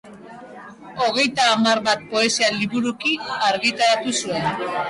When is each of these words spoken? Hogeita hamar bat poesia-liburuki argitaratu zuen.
Hogeita 1.07 1.45
hamar 1.51 1.83
bat 1.89 2.03
poesia-liburuki 2.15 3.15
argitaratu 3.51 4.19
zuen. 4.23 4.53